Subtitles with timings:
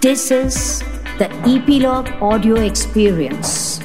[0.00, 0.80] This is
[1.18, 3.80] the Epilogue Audio Experience.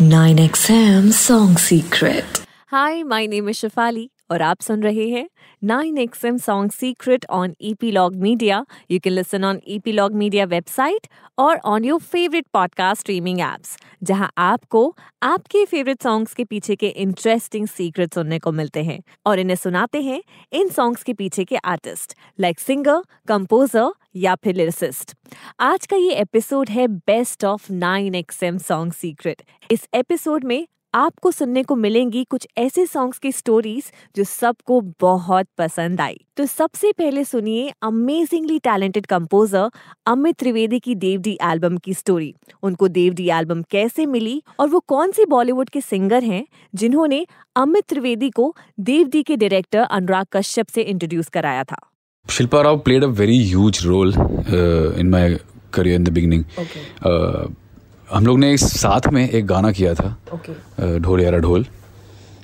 [0.00, 2.24] Nine XM Song Secret.
[2.68, 4.15] Hi, my name is Shafali.
[4.30, 5.30] और आप सुन रहे हैं
[5.64, 8.64] nine X 9XM Song Secret on Epilogue Media.
[8.92, 14.32] You can listen on Epilogue Media website और on your favorite podcast streaming apps, जहाँ
[14.38, 19.56] आपको आपके favourite songs के पीछे के इंटरेस्टिंग सीक्रेट सुनने को मिलते हैं। और इन्हें
[19.56, 25.14] सुनाते हैं इन सॉन्ग्स के पीछे के आर्टिस्ट लाइक सिंगर कंपोजर या फिर लिरिसिस्ट
[25.60, 31.62] आज का ये एपिसोड है best of 9XM song secret इस एपिसोड में आपको सुनने
[31.62, 37.24] को मिलेंगी कुछ ऐसे सॉन्ग्स की स्टोरीज जो सबको बहुत पसंद आई। तो सबसे पहले
[37.24, 39.70] सुनिए amazingly talented composer
[40.06, 45.12] Amit Trivedi की देवडी एल्बम की स्टोरी उनको देवडी एल्बम कैसे मिली और वो कौन
[45.12, 50.82] सी बॉलीवुड के सिंगर हैं जिन्होंने अमित त्रिवेदी को देवडी के डायरेक्टर अनुराग कश्यप से
[50.82, 51.78] इंट्रोड्यूस कराया था?
[52.28, 55.38] Shilpa Rao played a very huge role uh, in my
[55.70, 56.46] career in the beginning.
[57.02, 57.48] Uh,
[58.12, 60.16] हम लोग ने एक साथ में एक गाना किया था
[60.98, 61.64] ढोल यारा ढोल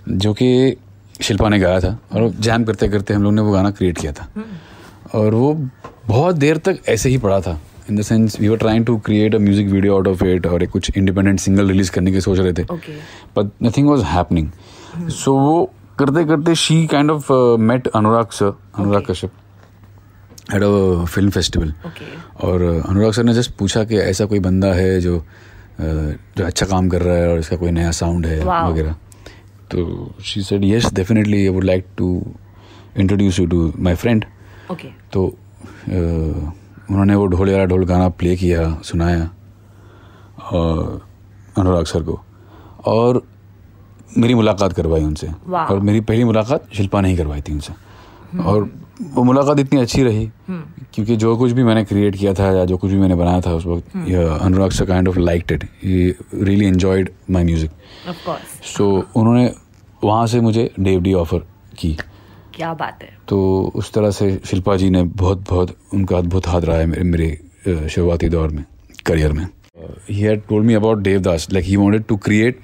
[0.09, 0.77] जो कि
[1.21, 4.13] शिल्पा ने गाया था और जैम करते करते हम लोग ने वो गाना क्रिएट किया
[4.13, 4.29] था।
[5.15, 5.53] और वो
[6.07, 9.35] बहुत देर तक ऐसे ही पड़ा था। In the sense we were trying to create
[9.35, 12.39] a music video out of it और एक कुछ इंडिपेंडेंट सिंगल रिलीज़ करने की सोच
[12.39, 12.65] रहे थे।
[13.37, 15.65] But nothing was happening so वो
[15.99, 19.31] करते करते she kind of met Anurag sir Anurag Kashyap
[20.55, 21.73] at a film festival
[22.41, 25.25] और अनुराग सर ने जस्ट पूछा कि ऐसा कोई बंदा है जो
[25.83, 28.93] जो अच्छा काम कर रहा है और इसका कोई नया साउंड है वगैरह।
[29.71, 32.09] तो she said yes definitely I would like to
[32.99, 34.25] introduce you to my friend
[34.71, 35.25] okay तो
[35.91, 39.31] उन्होंने वो ढोल यारा ढोल गाना प्ले किया सुनाया
[40.53, 41.01] और
[41.59, 42.21] अनुराग सर को।
[42.87, 43.23] और
[44.19, 47.73] मेरी मुलाकात करवाई उनसे। और मेरी पहली मुलाकात शिल्पा ने ही करवाई थी उनसे।
[48.41, 48.69] और वो
[49.17, 52.91] मुलाकात इतनी अच्छी रही क्योंकि जो कुछ भी मैंने क्रिएट किया था या जो कुछ
[52.91, 53.97] भी मैंने बनाया था उस वक्त
[54.43, 57.71] Anurag sir kind of like it he really enjoyed my music
[58.67, 59.53] so उन्होंने
[60.05, 61.39] वहाँ से मुझे डेवडी ऑफ़र
[61.79, 61.97] की।
[62.55, 66.61] क्या बात है। तो उस तरह से शिल्पा जी ने बहुत बहुत उनका अद्भुत हाथ
[66.61, 68.65] रहा है मेरे मेरे शुरुआती दौर में
[69.07, 69.47] करियर में।
[70.11, 72.59] He had told me about Devdas like he wanted to create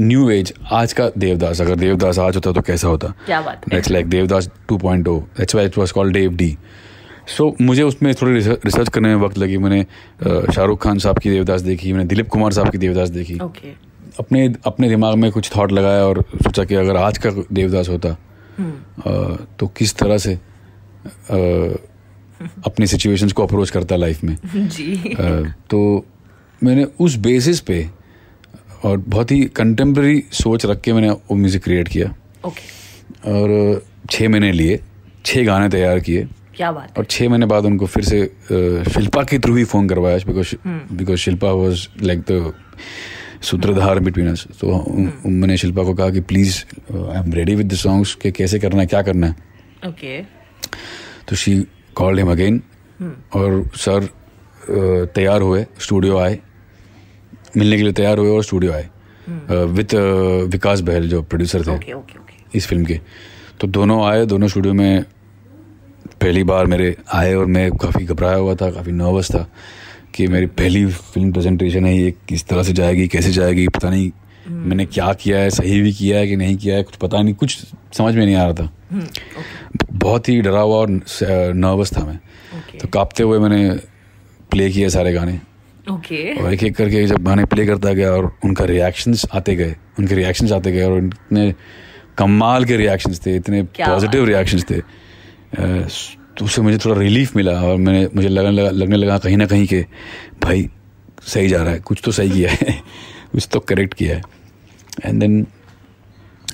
[0.00, 3.08] new age आज का देवदास अगर देवदास आज होता तो कैसा होता?
[3.26, 6.56] क्या बात like Devdas 2.0 that's why it was called Dev D
[7.36, 9.82] so मुझे उसमें थोड़ी रिसर्च करने में वक्त लगी मैंने
[10.24, 13.72] शाहरुख खान साहब की देवदास देखी मैंने दिलीप कुमार साहब की देवदास देखी। ओके
[14.18, 18.08] अपने अपने दिमाग में कुछ थॉट लगाया और सोचा कि अगर आज का देवदास होता
[18.08, 20.34] अ, तो किस तरह से
[22.66, 24.96] अपनी सिचुएशंस को अप्रोच करता लाइफ में। जी।
[25.70, 26.06] तो
[26.62, 27.86] मैंने उस बेसिस पे
[28.84, 32.14] और बहुत ही कंटेम्प्रेरी सोच रख के मैंने वो म्यूज़िक क्रिएट किया।
[32.46, 34.80] ओके और छः महीने लिए
[35.24, 38.20] छः गाने तैयार किए। क्या बात और छः महीने बाद उनको फिर से
[38.90, 40.54] शिल्पा के थ्रू ही फ़ोन करवाया because
[40.94, 42.52] because Shilpa was like the
[43.42, 44.66] सूत्रधार बिटवीन अस तो
[45.26, 46.62] मैंने शिल्पा को कहा कि please
[46.92, 49.36] I am ready with the songs के कैसे करना है क्या करना है।
[49.88, 50.20] ओके
[51.28, 51.54] तो शी
[51.96, 52.62] कॉल्ड हिम अगेन
[53.34, 54.08] और सर
[55.14, 56.38] तैयार हुए स्टूडियो आए।
[57.56, 58.88] मिलने के लिए तैयार हुए और स्टूडियो आए।
[59.48, 59.94] विद
[60.50, 61.92] विकास बहल जो प्रोड्यूसर थे।
[62.54, 63.00] इस फ़िल्म के।
[63.60, 65.04] तो दोनों आए दोनों स्टूडियो में
[66.20, 69.46] पहली बार मेरे आए और मैं काफ़ी घबराया हुआ था काफ़ी नर्वस था
[70.14, 74.10] कि मेरी पहली फ़िल्म प्रेजेंटेशन है ये किस तरह से जाएगी कैसे जाएगी पता नहीं
[74.48, 77.34] मैंने क्या किया है सही भी किया है कि नहीं किया है कुछ पता नहीं
[77.34, 77.58] कुछ
[77.92, 78.70] समझ में नहीं आ रहा था।
[79.92, 80.90] बहुत ही डरा हुआ और
[81.54, 82.18] नर्वस था मैं।
[82.80, 83.68] तो कांपते हुए मैंने
[84.50, 85.38] प्ले किए सारे गाने।
[85.92, 89.74] ओके और एक एक करके जब गाने प्ले करता गया और उनका रिएक्शंस आते गए
[89.98, 91.54] उनके रिएक्शंस आते गए और इतने
[92.18, 94.80] कमाल के रिएक्शंस थे इतने पॉजिटिव रिएक्शंस थे।
[96.36, 99.46] तो उससे मुझे थोड़ा रिलीफ मिला और मैंने मुझे लगने लगा लगने लगा कहीं ना
[99.46, 99.84] कहीं के
[100.42, 100.68] भाई
[101.22, 102.72] सही जा रहा है कुछ तो सही किया है
[103.32, 104.22] कुछ तो करेक्ट किया है।
[105.06, 105.42] And then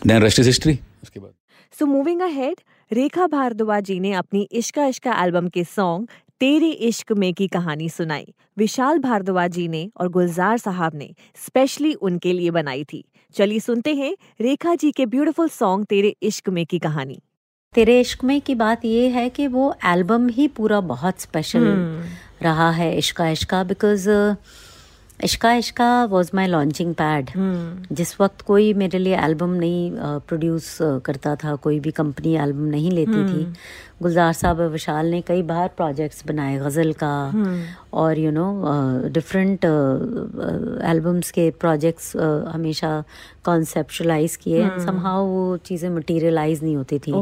[0.07, 1.33] then rest is history उसके बाद।
[1.79, 2.61] So moving ahead
[2.91, 6.09] Rekha Bhardwaj ji ने अपनी इश्का इश्का एल्बम के सॉन्ग
[6.41, 11.15] तेरे इश्क में की कहानी सुनाई। विशाल भारद्वाज जी ने और गुलजार साहब ने
[11.47, 13.05] स्पेशली उनके लिए बनाई थी।
[13.35, 17.21] चलिए सुनते हैं रेखा जी के ब्यूटीफुल सॉन्ग तेरे इश्क में की कहानी।
[17.75, 21.67] तेरे इश्क में की बात ये है कि वो एल्बम ही पूरा बहुत स्पेशल
[22.43, 24.09] रहा है Ishqa Ishqa because
[25.25, 27.31] Ishqa Ishqa was my launching pad
[27.97, 29.91] जिस वक्त कोई मेरे लिए एल्बम नहीं
[30.29, 33.45] प्रोड्यूस करता था कोई भी कंपनी एल्बम नहीं लेती थी
[34.03, 37.13] गुलजार साहब और विशाल ने कई बार प्रोजेक्ट्स बनाए गज़ल का
[38.03, 38.47] और यू नो
[39.15, 39.65] डिफरेंट
[40.93, 42.17] एल्बम्स के प्रोजेक्ट्स
[42.53, 42.93] हमेशा
[43.45, 47.13] कॉन्सेप्शलाइज किए एंड समहाउ वो चीज़ें मटेरियलाइज नहीं होती थी।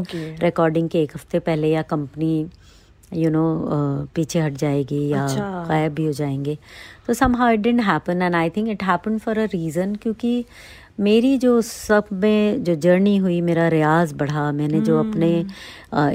[0.42, 2.46] रिकॉर्डिंग के एक हफ़्ते पहले या कंपनी
[3.12, 3.44] यू नो
[4.14, 6.58] पीछे हट जाएगी या अच्छा। गायब भी हो जाएँगे।
[7.06, 10.44] तो somehow it didn't happen and I think it happen for a reason क्योंकि
[11.00, 15.28] मेरी जो सब में जो जर्नी हुई मेरा रियाज बढ़ा मैंने जो अपने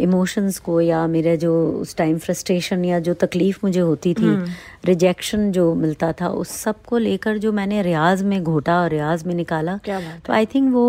[0.04, 4.36] इमोशंस को या मेरे जो उस टाइम फ्रस्ट्रेशन या जो तकलीफ़ मुझे होती थी
[4.86, 9.34] रिजेक्शन जो मिलता था उस सबको लेकर जो मैंने रियाज में घोटा और रियाज में
[9.36, 9.78] निकाला
[10.26, 10.86] तो आई थिंक वो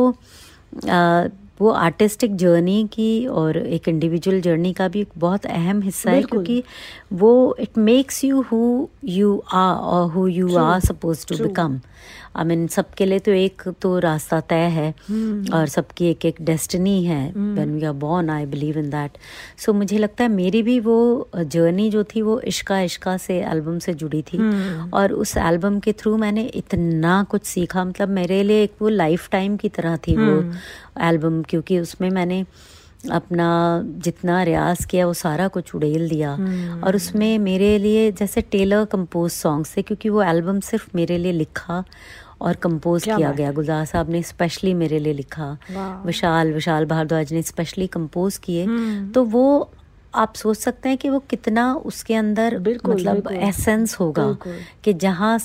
[0.89, 1.29] अ,
[1.61, 6.23] वो आर्टिस्टिक जर्नी की और एक इंडिविजुअल जर्नी का भी एक बहुत अहम हिस्सा है
[6.23, 6.63] क्योंकि
[7.13, 11.81] वो it makes you who you are और who you are suppose to become
[12.37, 14.91] I mean सबके लिए तो एक तो रास्ता तय है
[15.55, 19.19] और सबकी एक एक डेस्टिनी है when we are born I believe in that
[19.59, 23.79] so मुझे लगता है मेरी भी वो जर्नी जो थी वो इश्का इश्का से एल्बम
[23.79, 24.39] से जुड़ी थी।
[24.91, 29.29] और उस एल्बम के थ्रू मैंने इतना कुछ सीखा मतलब मेरे लिए एक वो लाइफ
[29.31, 30.53] टाइम की तरह थी वो
[31.01, 32.45] एल्बम क्योंकि उसमें मैंने
[33.13, 36.33] अपना जितना रियाज किया वो सारा कुछ उड़ेल दिया।
[36.85, 41.33] और उसमें मेरे लिए जैसे टेलर कंपोज सॉन्ग्स थे क्योंकि वो एल्बम सिर्फ़ मेरे लिए
[41.33, 41.85] लिखा
[42.45, 45.57] और कंपोज किया गया। गुलजार साहब ने स्पेशली मेरे लिए लिखा।
[46.07, 49.71] विशाल विशाल भारद्वाज ने स्पेशली कंपोज किए। हम्म। तो वो
[50.15, 54.27] आप सोच सकते हैं कि वो कितना उसके अंदर बिल्कुल, मतलब बिल्कुल। एसेंस होगा
[54.85, 55.39] कि जहाँ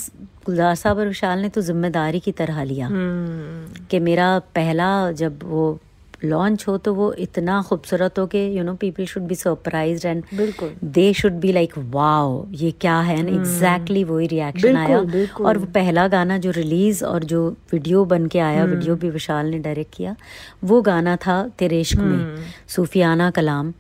[0.46, 5.40] गुलजार साहब और विशाल ने तो ज़िम्मेदारी की तरह लिया हम्म, कि मेरा पहला जब
[5.44, 5.80] वो
[6.24, 10.24] लॉन्च हो तो वो इतना खूबसूरत हो कि you know people should be surprised and
[10.38, 13.18] बिल्कुल। They should be like wow ये क्या है?
[13.20, 18.04] एंड एग्जैक्टली वही रिएक्शन आया। बिल्कुल। और वो पहला गाना जो रिलीज़ और जो वीडियो
[18.06, 20.16] बन के आया वीडियो भी विशाल ने डायरेक्ट किया
[20.64, 23.74] वो गाना था तेरे इश्क में सूफियाना कलाम।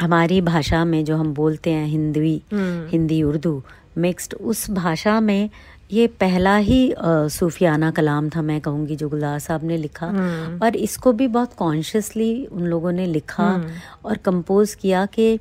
[0.00, 3.62] हमारी भाषा में जो हम बोलते हैं हिंदी हिंदी उर्दू
[3.98, 5.50] मिक्स्ड उस भाषा में
[5.94, 6.78] ये पहला ही
[7.30, 10.06] सूफियाना कलाम था मैं कहूँगी जो गुलजार साहब ने लिखा।
[10.62, 13.48] और इसको भी बहुत कॉन्शियसली उन लोगों ने लिखा
[14.04, 15.36] और कंपोज किया कि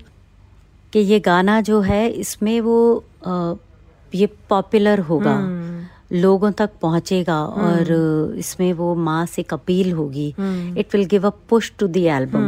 [0.94, 2.80] कि ये गाना जो है इसमें वो
[3.26, 3.56] अ,
[4.14, 5.36] ये पॉपुलर होगा।
[6.14, 7.92] लोगों तक पहुंचेगा और
[8.38, 10.28] इसमें वो मास एक अपील होगी।
[10.80, 12.44] It will give a push to the album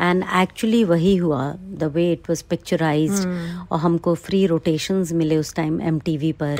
[0.00, 1.42] and actually वही हुआ
[1.78, 3.28] the way it was picturised
[3.72, 5.98] और हमको फ्री रोटेशंस मिले उस टाइम एम
[6.42, 6.56] पर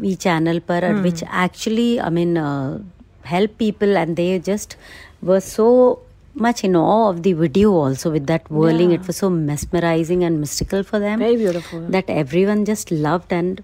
[0.00, 2.36] वी चैनल पर which actually I mean
[3.24, 4.76] help people and they just
[5.22, 5.66] were so
[6.46, 8.98] much in awe of the video also with that whirling yeah.
[9.00, 11.80] it was so mesmerizing and mystical for them Very beautiful.
[11.88, 13.62] that everyone just loved and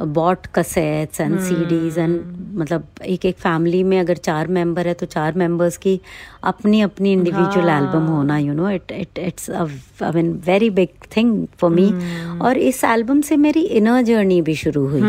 [0.00, 2.20] bought cassettes and CDs and
[2.58, 6.00] मतलब एक एक family में अगर चार member है तो चार members की
[6.44, 11.46] अपनी अपनी इंडिविजुअल एल्बम होना you know it it it's I mean very big thing
[11.60, 11.92] for me
[12.38, 15.02] और इस एल्बम से मेरी इनर जर्नी भी शुरू हुई।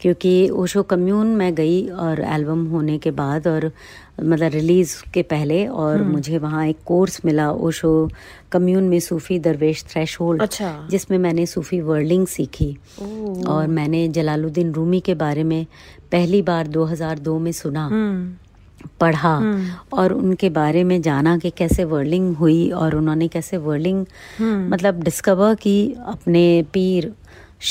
[0.00, 3.70] क्योंकि ओशो कम्यून मैं गई और एल्बम होने के बाद और
[4.20, 8.10] मतलब रिलीज़ के पहले और मुझे वहाँ एक कोर्स मिला ओशो
[8.54, 12.70] कम्यून में सूफी दरवेश थ्रेश अच्छा। जिसमें मैंने सूफी वर्डिंग सीखी।
[13.54, 15.64] और मैंने जलालुद्दीन रूमी के बारे में
[16.12, 17.88] पहली बार 2002 में सुना
[19.00, 19.34] पढ़ा
[19.98, 24.04] और उनके बारे में जाना कि कैसे वर्लिंग हुई और उन्होंने कैसे वर्लिंग
[24.72, 25.76] मतलब डिस्कवर की
[26.14, 27.12] अपने पीर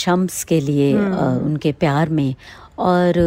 [0.03, 2.33] शम्स के लिए अ, उनके प्यार में
[2.89, 3.18] और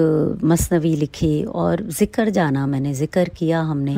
[0.53, 3.97] मसनवी लिखी और ज़िक्र जाना मैंने ज़िक्र किया हमने।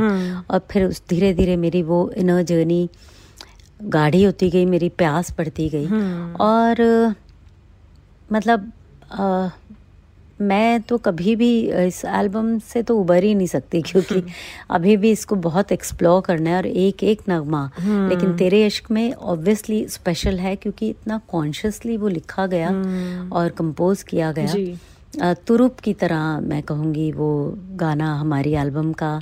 [0.51, 2.89] और फिर उस धीरे धीरे मेरी वो इनर जर्नी
[3.83, 5.87] गाढ़ी होती गई मेरी प्यास बढ़ती गई।
[6.41, 7.15] और
[8.33, 8.73] मतलब
[9.13, 9.49] अ,
[10.41, 11.51] मैं तो कभी भी
[11.87, 14.23] इस एल्बम से तो उबर ही नहीं सकती क्योंकि
[14.71, 17.71] अभी भी इसको बहुत एक्सप्लोर करना है और एक एक नगमा।
[18.09, 22.69] लेकिन तेरे इश्क में ऑब्वियसली स्पेशल है क्योंकि इतना कॉन्शियसली वो लिखा गया
[23.33, 24.47] और कंपोज किया गया।
[25.47, 29.21] तुरुप की तरह मैं कहूँगी वो गाना हमारी एल्बम का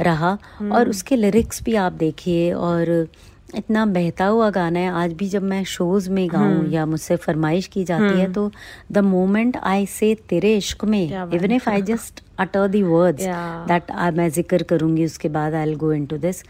[0.00, 0.38] रहा।
[0.72, 3.06] और उसके लिरिक्स भी आप देखिए और
[3.54, 7.66] इतना बहता हुआ गाना है आज भी जब मैं शोज़ में गाऊं या मुझसे फरमाइश
[7.66, 8.50] की जाती है तो
[8.92, 13.24] द मोमेंट आई से तेरे इश्क में even if I just utter the words.
[13.68, 16.42] That मैं ज़िक्र करूँगी उसके बाद I go in to this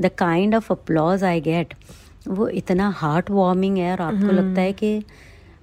[0.00, 1.74] the kind of applause I get
[2.28, 5.02] वो इतना हार्ट वार्मिंग है और आपको लगता है कि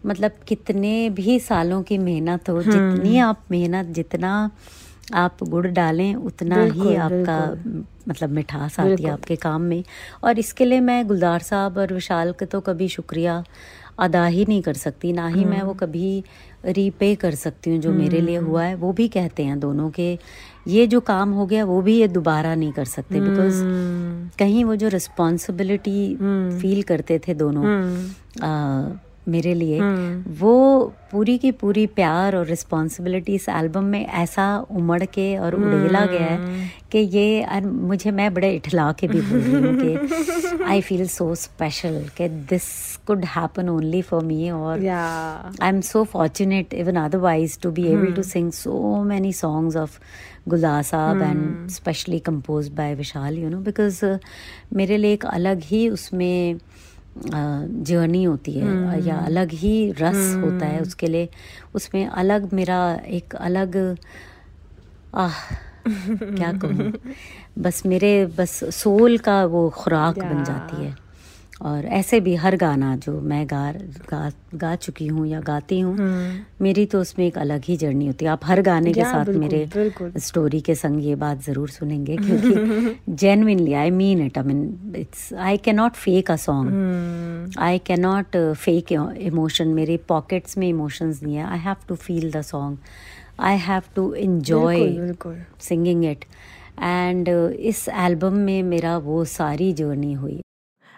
[0.05, 4.51] मतलब कितने भी सालों की मेहनत हो जितनी आप मेहनत जितना
[5.13, 7.39] आप गुड़ डालें उतना ही आपका
[8.07, 9.83] मतलब मिठास आती है आपके काम में।
[10.23, 13.43] और इसके लिए मैं गुलदार साहब और विशाल का तो कभी शुक्रिया
[13.99, 16.23] अदा ही नहीं कर सकती ना ही मैं वो कभी
[16.67, 20.17] रीपे कर सकती हूँ जो मेरे लिए हुआ है। वो भी कहते हैं दोनों के
[20.67, 23.61] ये जो काम हो गया वो भी ये दोबारा नहीं कर सकते बिकॉज़
[24.39, 26.15] कहीं वो जो रिस्पॉन्सिबिलिटी
[26.61, 27.65] फील करते थे दोनों
[28.43, 28.51] आ,
[29.27, 29.79] मेरे लिए
[30.39, 30.53] वो
[31.11, 36.25] पूरी की पूरी प्यार और रिस्पॉन्सिबिलिटी इस एल्बम में ऐसा उमड़ के और उड़ेला गया
[36.25, 41.07] है कि ये मुझे मैं बड़े इठला के भी बोल रही हूँ कि आई फील
[41.07, 42.65] सो स्पेशल कि this
[43.07, 48.13] could happen only for me और I am so fortunate even otherwise to be able
[48.13, 49.99] to sing so many songs of
[50.49, 54.03] Gulzar Sahab and specially compose by Vishal you know because
[54.75, 56.59] मेरे लिए एक अलग ही उसमें
[57.17, 61.29] journey होती है या अलग ही रस होता है उसके लिए।
[61.75, 63.97] उसमें अलग मेरा एक अलग
[65.15, 65.33] आह
[65.87, 66.93] क्या कहूँ?
[67.59, 71.04] बस मेरे बस सोल का वो खुराक बन जाती है।
[71.61, 73.71] और ऐसे भी हर गाना जो मैं गा
[74.09, 75.95] गा गा चुकी हूँ या गाती हूँ
[76.61, 79.41] मेरी तो उसमें एक अलग ही जर्नी होती है। आप हर गाने के साथ बिल्कुल,
[79.41, 84.43] मेरे बिल्कुल। स्टोरी के संग ये बात ज़रूर सुनेंगे क्योंकि genuinely I mean it I
[84.43, 90.57] mean it's I can not fake a song I can not fake emotion मेरे पॉकेट्स
[90.57, 92.77] में इमोशंस नहीं है। I have to feel the song
[93.41, 95.13] I have to enjoy
[95.61, 96.25] singing it
[96.81, 100.41] and इस album में मेरा वो सारी journey हुई।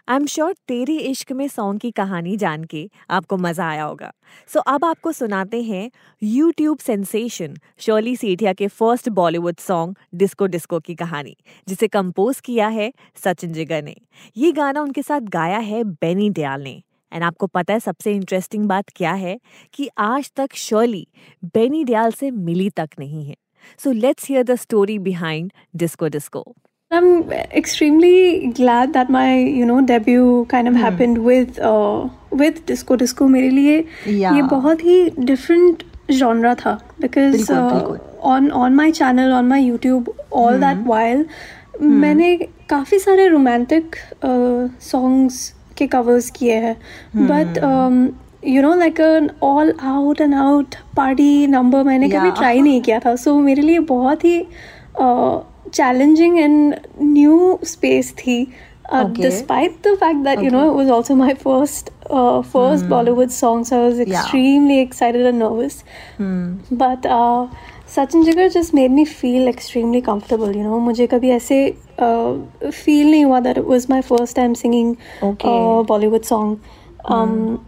[0.08, 4.12] आई एम श्योर तेरे इश्क में सॉन्ग की कहानी जान के आपको मज़ा आया होगा।
[4.50, 5.90] सो so, अब आपको सुनाते हैं
[6.22, 11.36] यूट्यूब सेंसेशन शर्ली सेठिया के first Bollywood song disco disco की कहानी
[11.68, 12.92] जिसे कंपोज किया है
[13.24, 13.96] सचिन जिगर ने।
[14.38, 18.66] ये गाना उनके साथ गाया है बेनी दयाल ने। एंड आपको पता है सबसे इंटरेस्टिंग
[18.66, 19.38] बात क्या है
[19.74, 21.08] कि आज तक शर्ली
[21.54, 23.36] बेनी दयाल से मिली तक नहीं है।
[23.80, 26.46] So let's hear the story behind disco disco
[26.90, 30.80] I'm extremely glad that my you know debut kind of hmm.
[30.80, 34.36] happened with uh, with disco disco मेरे लिए yeah.
[34.36, 34.96] ये बहुत ही
[35.30, 35.84] different
[36.20, 40.62] genre था because uh, on on my channel on my YouTube all hmm.
[40.62, 41.26] that while
[41.80, 41.92] hmm.
[42.04, 42.30] मैंने
[42.70, 45.42] काफ़ी सारे romantic uh, songs
[45.78, 46.76] के covers किए हैं
[47.18, 47.28] hmm.
[47.34, 48.00] but um,
[48.54, 52.18] you know like an all out and out party number मैंने yeah.
[52.18, 54.40] कभी try नहीं किया था so मेरे लिए बहुत ही
[55.02, 55.44] uh,
[55.77, 58.53] challenging and new space thi.
[58.91, 59.23] Uh, okay.
[59.23, 60.45] Despite the fact that okay.
[60.45, 62.89] you know it was also my first uh, first mm.
[62.89, 64.83] Bollywood song, so I was extremely yeah.
[64.83, 65.85] excited and nervous.
[66.19, 66.61] Mm.
[66.71, 67.49] But uh,
[67.87, 70.55] Sachin Jigar just made me feel extremely comfortable.
[70.55, 71.59] You know, मुझे कभी ऐसे
[71.99, 75.49] uh, feel नहीं हुआ that it was my first time singing okay.
[75.49, 76.61] a Bollywood song.
[77.05, 77.65] Um, mm.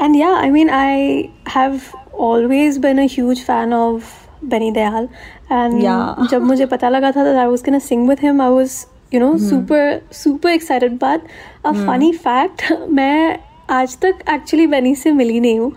[0.00, 5.08] And yeah, I mean, I have always been a huge fan of Benny Dayal.
[5.53, 8.85] and जब मुझे पता लगा था आई वॉज़ के ना sing with him I was
[9.13, 11.23] you know super super excited बात
[11.65, 15.71] a funny fact मैं आज तक एक्चुअली बनी से मिली नहीं हूँ।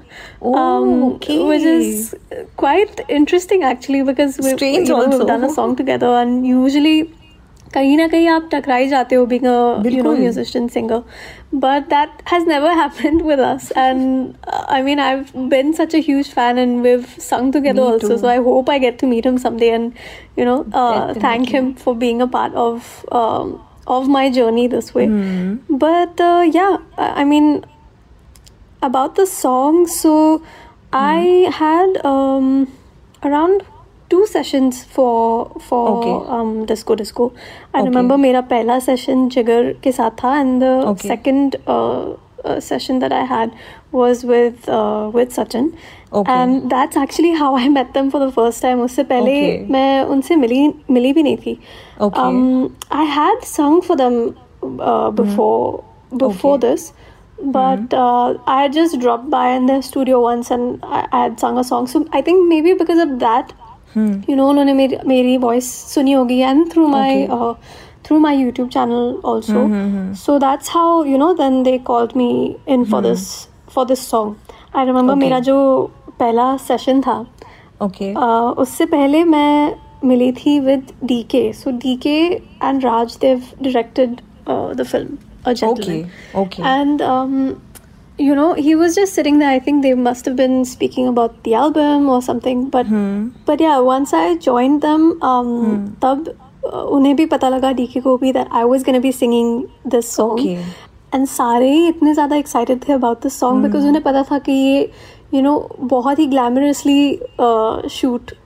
[1.48, 2.14] Which is
[2.58, 4.40] quite interesting actually because
[5.54, 7.02] song together and usually
[7.74, 9.26] we've done a song together and usually कहीं ना कहीं आप टकरा ही जाते हो
[9.26, 9.44] being
[9.94, 11.02] you know musician singer
[11.52, 15.98] but that has never happened with us and uh, i mean i've been such a
[15.98, 18.18] huge fan and we've sung together Me also too.
[18.18, 19.92] so i hope i get to meet him someday and
[20.36, 24.94] you know uh, thank him for being a part of um, of my journey this
[24.94, 25.58] way mm.
[25.68, 27.64] but uh, yeah i mean
[28.82, 30.44] about the song so mm.
[30.92, 32.72] i had um,
[33.22, 33.62] around
[34.10, 37.30] two session for for disco disco
[37.76, 41.56] I remember मेरा पहला session Jigar के साथ था and the second
[42.46, 43.50] session that I had
[43.94, 44.70] was with
[45.14, 45.72] with Sachin
[46.28, 50.36] and that's actually how I met them for the first time उससे पहले मैं उनसे
[50.36, 51.58] मिली मिली भी नहीं थी.
[52.00, 54.22] I had sung for them
[55.22, 55.82] before
[56.14, 56.92] before this
[57.38, 57.94] But mm-hmm.
[57.94, 61.58] uh, I had just dropped by in the studio once and I, I had sung
[61.58, 61.86] a song.
[61.86, 63.52] So I think maybe because of that,
[63.96, 64.22] hmm.
[64.30, 67.26] You know उन्होंने मेरी मेरी voice सुनी होगी and through my
[68.04, 69.66] through my YouTube channel also
[70.16, 72.30] so that's how you know then they called me
[72.68, 73.26] in for this
[73.70, 75.58] for this song I remember मेरा जो
[76.20, 77.24] पहला session था
[77.82, 78.12] okay
[78.62, 79.74] उससे पहले मैं
[80.04, 82.18] मिली थी with D K so D K
[82.62, 85.18] and Raj Dev directed the film
[86.60, 87.02] and
[88.19, 91.43] you know he was just sitting there i think they must have been speaking about
[91.43, 93.29] the album or something but hmm.
[93.45, 95.83] but yeah once i joined them um hmm.
[96.05, 96.31] tab
[96.63, 100.39] उन्हें भी पता लगा DK को भी that I was gonna be singing this song
[101.15, 104.79] and सारे इतने ज़्यादा excited थे अबाउट दिस सॉन्ग बिकॉज उन्हें पता था कि ये
[104.79, 107.19] यू you नो know, बहुत ही ग्लैमरसली
[107.91, 108.37] शूट uh,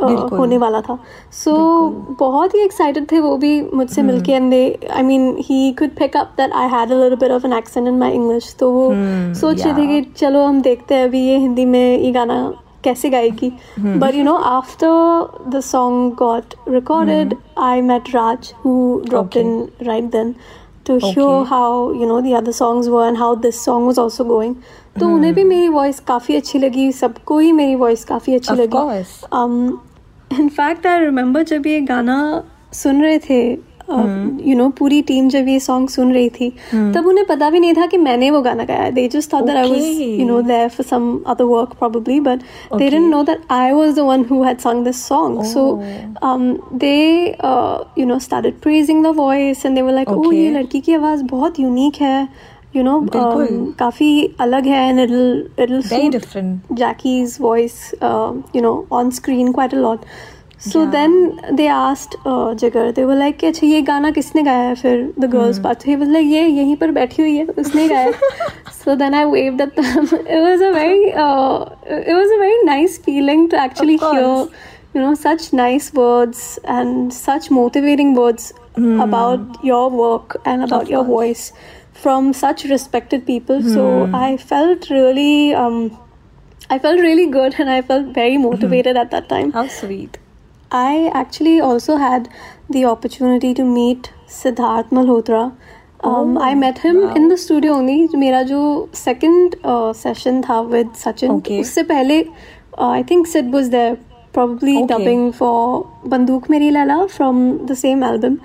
[0.00, 0.98] होने वाला था।
[1.32, 5.34] सो so, बहुत ही एक्साइटेड थे वो भी मुझसे हम्म। मिलके and they I mean
[5.48, 8.12] he could pick up that I had a little bit of an accent in my
[8.14, 11.64] English तो वो हम्म, सोच रहे थे कि चलो हम देखते हैं अभी ये हिंदी
[11.64, 12.42] में ये गाना
[12.84, 18.72] कैसे गाएगी। But you know after the song got recorded I met Raj who
[19.08, 20.34] dropped in right then
[20.86, 24.24] to hear how you know the other songs were and how this song was also
[24.24, 24.56] going
[25.00, 25.14] तो Hmm.
[25.14, 28.76] उन्हें भी मेरी voice काफ़ी अच्छी लगी सबको ही मेरी voice काफ़ी अच्छी Of लगी.
[30.40, 32.18] इनफैक्ट आई रिमेम्बर जब ये गाना
[32.74, 33.42] सुन रहे थे.
[33.90, 36.48] यू नो पूरी टीम जब ये सॉन्ग सुन रही थी
[36.94, 39.56] तब उन्हें पता भी नहीं था कि मैंने वो गाना गाया they just thought that
[39.56, 42.44] I was you know there for some other work probably but
[42.80, 45.64] they didn't know that I was the one who had sung this song so
[46.30, 46.46] um,
[46.84, 50.36] they uh, you know started praising the voice and they were like oh Okay.
[50.38, 52.16] ये लड़की की आवाज़ बहुत unique है
[52.76, 53.00] you no
[53.78, 55.00] काफ़ी अलग है and
[56.72, 60.04] Jackie's voice you know on screen quite a lot
[60.68, 62.16] so then they asked
[62.60, 64.74] जगर दे वो लाइक कि अच्छा ये गाना किसने गाया है?
[64.74, 68.10] फिर द गर्ल्स पार्ट ही लाइक ये यहीं पर बैठी हुई है उसने गाया
[68.84, 73.48] so then I wave that it was a very it was a very nice feeling
[73.50, 73.98] to actually
[74.96, 81.04] you know such nice words and such motivating words about your work and about your
[81.06, 81.52] voice
[82.01, 83.61] from such respected people.
[83.77, 84.15] So Hmm.
[84.15, 85.53] I felt really.
[85.63, 85.79] Um,
[86.75, 88.45] I felt really good and I felt very Hmm.
[88.49, 89.51] motivated at that time.
[89.57, 90.17] How sweet.
[90.77, 92.27] I actually also had
[92.75, 95.43] the opportunity to meet Siddharth Malhotra.
[96.09, 97.95] Um, Oh, I met him in the studio only.
[98.23, 98.59] मेरा जो
[99.03, 101.31] second uh, session था with Sachin.
[101.37, 101.59] Okay.
[101.61, 103.95] उससे पहले uh, I think Sid was there,
[104.33, 104.87] probably Okay.
[104.91, 105.53] dubbing for
[106.13, 107.39] Banduk Meri Lala from
[107.71, 108.35] the same album.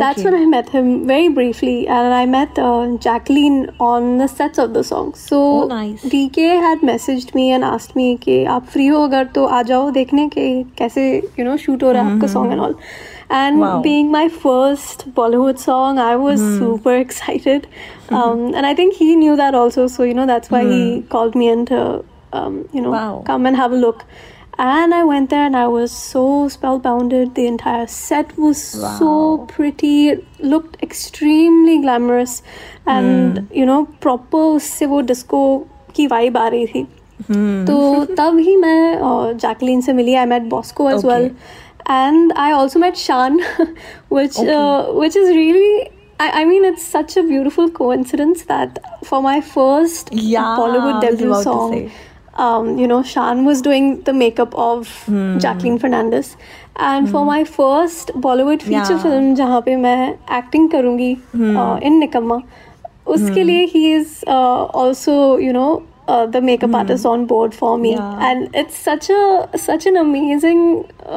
[0.00, 0.30] That's Okay.
[0.30, 4.72] when I met him very briefly, and I met uh, Jacqueline on the sets of
[4.76, 5.12] the song.
[5.22, 6.04] So Oh, nice.
[6.12, 9.90] DK had messaged me and asked me कि आप free हो अगर तो आ जाओ
[9.98, 10.46] देखने के
[10.78, 11.04] कैसे
[11.38, 12.78] you know shoot हो रहा है आपका song and all.
[13.40, 13.82] And Wow.
[13.88, 17.68] being my first Bollywood song, I was super excited,
[18.22, 19.86] um, and I think he knew that also.
[19.98, 20.82] So you know that's why he
[21.16, 21.84] called me in to
[22.40, 23.22] um, you know Wow.
[23.32, 24.06] come and have a look.
[24.58, 27.34] And I went there and I was so spellbounded.
[27.34, 28.62] The entire set was
[28.98, 30.08] so pretty.
[30.10, 32.42] It looked extremely glamorous.
[32.86, 35.40] And, you know, proper उससे वो disco
[35.96, 36.86] की vibe आ रही थी.
[37.66, 41.30] तो तब ही मैं Jacqueline से मिली I met Bosco as well
[41.90, 43.40] and I also met Shaan
[44.14, 48.80] which uh, which is really I, I mean it's such a beautiful coincidence that
[49.10, 51.82] for my first Yeah, Bollywood I was debut about to song say.
[52.36, 54.88] um, you know, Shan was doing the makeup of
[55.38, 56.36] Jacqueline Fernandez.
[56.76, 59.02] And for my first Bollywood feature Yeah.
[59.02, 61.16] film, जहाँ पे मैं acting करूँगी
[61.56, 62.42] uh, in निकम्मा,
[63.06, 67.72] उसके लिए he is uh, also, you know, uh, the makeup artist on board for
[67.78, 68.22] me, Yeah.
[68.28, 70.62] and it's such a such an amazing.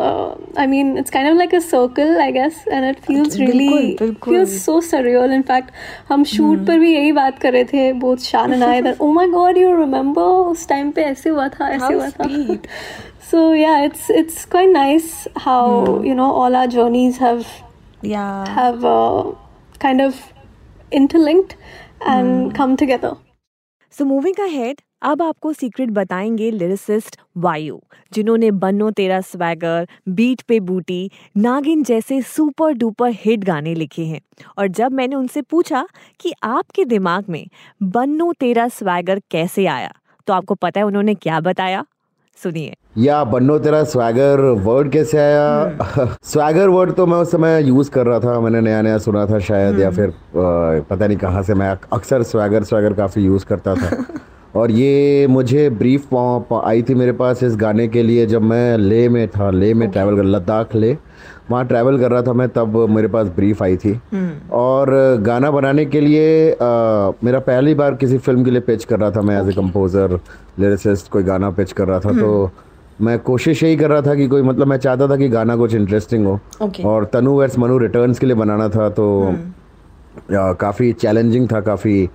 [0.01, 3.69] Uh, I mean, it's kind of like a circle, I guess, and it feels really
[3.69, 4.33] बिल्कुल, बिल्कुल.
[4.35, 5.33] feels so surreal.
[5.39, 5.71] In fact,
[6.11, 9.11] हम shoot पर भी यही बात कर रहे थे, both Shan and I, that oh
[9.17, 12.29] my god, you remember उस time पे ऐसे हुआ था, ऐसे How हुआ था.
[12.29, 12.67] sweet.
[13.31, 15.11] So yeah, it's it's quite nice
[15.49, 15.59] how
[16.11, 17.45] you know all our journeys have
[18.13, 18.47] Yeah.
[18.55, 19.23] have uh,
[19.85, 20.23] kind of
[21.03, 21.55] interlinked
[22.15, 23.15] and come together.
[24.00, 27.78] so moving head अब आपको सीक्रेट बताएँगे लिरिसिस्ट वायु
[28.12, 34.20] जिन्होंने बन्नो तेरा स्वैगर बीट पे बूटी नागिन जैसे सुपर डुपर हिट गाने लिखे हैं।
[34.58, 35.86] और जब मैंने उनसे पूछा
[36.20, 37.46] कि आपके दिमाग में
[37.82, 39.92] बन्नो तेरा स्वैगर कैसे आया
[40.26, 41.84] तो आपको पता है उन्होंने क्या बताया?
[42.42, 45.78] सुनिए। या बन्नो तेरा स्वैगर वर्ड कैसे आया?
[46.24, 49.38] स्वैगर वर्ड तो मैं उस समय यूज़ कर रहा था मैंने नया नया सुना था
[49.38, 50.14] शायद या फिर अ,
[50.90, 54.04] पता नहीं कहाँ से मैं अक्सर स्वैगर स्वैगर काफ़ी यूज़ करता था।
[54.56, 56.14] और ये मुझे ब्रीफ
[56.64, 59.90] आई थी मेरे पास इस गाने के लिए जब मैं ले में था ले में
[59.90, 60.96] ट्रैवल कर लद्दाख ले।
[61.50, 63.92] वहाँ ट्रैवल कर रहा था मैं तब मेरे पास ब्रीफ आई थी।
[64.52, 64.90] और
[65.22, 66.56] गाना बनाने के लिए अ,
[67.24, 70.18] मेरा पहली बार किसी फ़िल्म के लिए पिच कर रहा था मैं एज ए कंपोजर
[70.58, 72.50] लिरिसिस्ट कोई गाना पिच कर रहा था तो
[73.00, 75.74] मैं कोशिश यही कर रहा था कि कोई मतलब मैं चाहता था कि गाना कुछ
[75.74, 76.84] इंटरेस्टिंग हो। Okay.
[76.84, 79.06] और तनु वर्स मनु रिटर्न्स के लिए बनाना था तो
[80.32, 82.08] आ, काफ़ी चैलेंजिंग था काफ़ी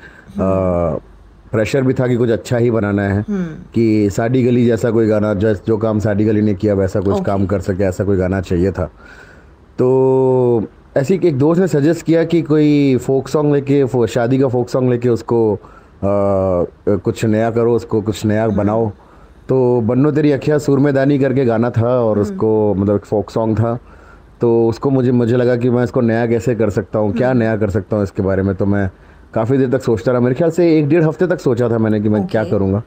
[1.52, 3.26] प्रेशर भी था कि कुछ अच्छा ही बनाना है
[3.74, 7.24] कि साडी गली जैसा कोई गाना जैस जो काम साडी गली ने किया वैसा कुछ
[7.26, 8.90] काम कर सके ऐसा कोई गाना चाहिए था।
[9.80, 14.70] तो ऐसी एक दोस्त ने सजेस्ट किया कि कोई फोक सॉन्ग लेके शादी का फोक
[14.70, 15.58] सॉन्ग लेके उसको आ,
[16.04, 18.90] कुछ नया करो उसको कुछ नया बनाओ।
[19.50, 23.78] तो बन्नो तेरी अखिया सुरमेदानी करके गाना था और उसको मतलब फोक सॉन्ग था।
[24.42, 27.56] तो उसको मुझे मुझे लगा कि मैं इसको नया कैसे कर सकता हूँ क्या नया
[27.58, 28.90] कर सकता हूँ इसके बारे में। तो मैं
[29.34, 32.00] काफ़ी देर तक सोचता रहा। मेरे ख्याल से एक डेढ़ हफ़्ते तक सोचा था मैंने
[32.00, 32.84] कि मैं क्या करूँगा।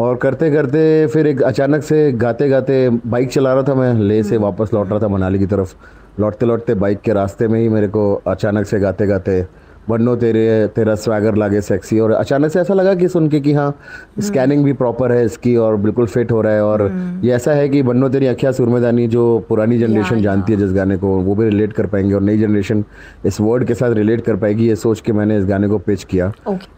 [0.00, 4.22] और करते करते फिर एक अचानक से गाते गाते बाइक चला रहा था मैं ले
[4.22, 5.74] से वापस लौट रहा था मनाली की तरफ़।
[6.20, 9.46] लौटते लौटते बाइक के रास्ते में ही मेरे को अचानक से गाते गाते
[9.88, 13.52] बन्नो तेरे तेरा स्वैगर लागे सेक्सी और अचानक से ऐसा लगा कि सुन के कि
[13.52, 13.78] हाँ
[14.20, 16.92] स्कैनिंग भी प्रॉपर है इसकी और बिल्कुल फिट हो रहा है और
[17.24, 20.96] ये ऐसा है कि बन्नो तेरी अखिया सुरमेदानी जो पुरानी जनरेशन जानती है जिस गाने
[20.96, 22.84] को वो भी रिलेट कर पाएँगे और नई जनरेशन
[23.26, 26.04] इस वर्ड के साथ रिलेट कर पाएगी ये सोच के मैंने इस गाने को पिच
[26.04, 26.32] किया।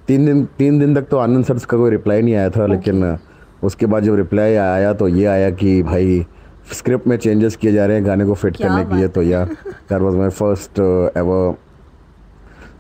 [0.09, 3.19] तीन दिन तीन दिन तक तो आनंद सर का कोई रिप्लाई नहीं आया था लेकिन
[3.63, 6.27] उसके बाद जब रिप्लाई आया तो ये आया कि भाई
[6.73, 9.45] स्क्रिप्ट में चेंजेस किए जा रहे हैं गाने को फिट करने के लिए तो या
[9.45, 10.81] that was my first
[11.19, 11.55] ever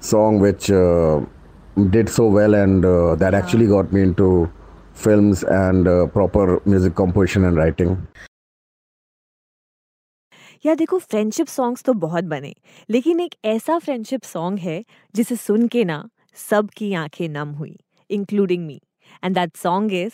[0.03, 0.71] song which
[1.77, 4.49] did so well and uh, that actually got me into
[4.95, 7.97] films and uh, proper music composition and writing.
[10.65, 12.55] या देखो फ्रेंडशिप सॉन्ग्स तो बहुत बने
[12.91, 14.83] लेकिन एक ऐसा फ्रेंडशिप सॉन्ग है
[15.15, 15.99] जिसे सुन के ना
[16.37, 17.77] सबकी आँखें नम हुई
[18.11, 18.81] including me
[19.25, 20.13] and that song is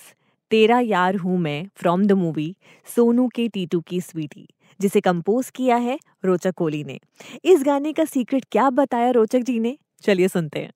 [0.51, 2.57] तेरा यार हूँ मैं फ्रॉम द मूवी
[2.97, 4.49] सोनू के टीटू की स्वीटी
[4.81, 6.99] जिसे कंपोज किया है रोचक कोहली ने।
[7.45, 9.77] इस गाने का सीक्रेट क्या बताया रोचक जी ने?
[10.03, 10.71] चलिए सुनते हैं।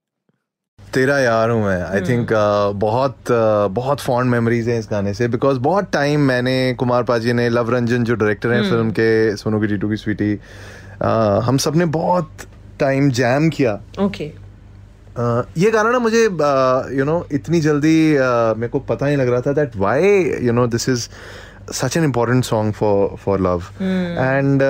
[0.95, 5.15] तेरा यार हूँ मैं। आई थिंक uh, बहुत uh, बहुत फॉन्ड मेमोरीज हैं इस गाने
[5.15, 9.37] से बिकॉज़ बहुत टाइम मैंने कुमार पाजी ने लव रंजन जो डायरेक्टर हैं फ़िल्म के
[9.37, 12.47] सोनू की टीटू की स्वीटी uh, हम सबने बहुत
[12.81, 14.44] टाइम जैम किया। ओके uh,
[15.19, 16.23] ये गाना ना मुझे
[16.99, 20.03] यू नो इतनी जल्दी uh, मेरे को पता नहीं लग रहा था that why
[20.47, 21.09] you know this is
[21.73, 24.63] such an important song for for love and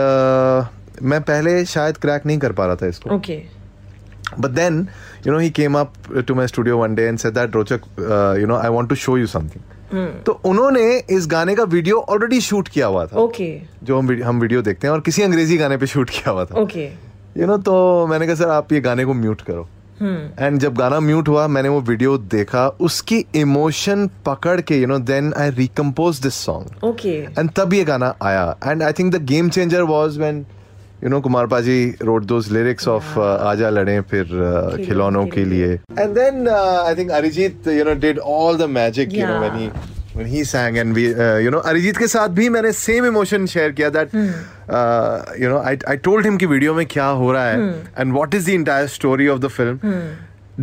[1.02, 3.14] मैं पहले शायद क्रैक नहीं कर पा रहा था इसको.
[3.16, 3.42] Okay
[4.42, 4.78] But then,
[5.24, 5.96] you know, he came up
[6.28, 8.96] to my studio one day and said that Rochak, uh, you know, I want to
[8.96, 9.62] show you something.
[10.26, 13.16] तो उन्होंने इस गाने का वीडियो ऑलरेडी शूट किया हुआ था.
[13.16, 13.46] ओके
[13.84, 16.60] जो हम हम वीडियो देखते हैं और किसी अंग्रेज़ी गाने पे शूट किया हुआ था.
[16.60, 16.84] ओके
[17.40, 19.68] यू नो तो मैंने कहा सर आप ये गाने को म्यूट करो.
[20.02, 24.98] एंड जब गाना म्यूट हुआ मैंने वो वीडियो देखा उसकी इमोशन पकड़ के you know
[25.10, 29.22] then I recompose this song okay and तब ये गाना आया। And I think the
[29.26, 30.44] game changer was when
[31.04, 35.72] you know Kumar पाजी रोड दोस लिरिक्स ऑफ़ आजा लड़े फिर uh, खिलौनों के लिए.
[35.98, 39.70] And then I think Arijit you know did all the magic you know when he
[40.14, 43.46] when he sang and we uh, you know Arijit के साथ भी मैंने सेम इमोशन
[43.54, 44.14] शेयर किया that
[45.40, 48.34] you know I I told him कि video में क्या हो रहा है and what
[48.34, 49.94] is the entire story of the film